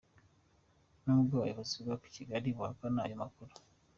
N’ubwo 1.03 1.33
ubuyobozi 1.37 1.75
bwako 1.83 2.07
kagali 2.15 2.49
buhakana 2.55 2.99
ayo 3.05 3.15
makuru. 3.23 3.51